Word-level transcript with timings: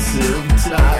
of 0.00 0.64
time. 0.64 0.99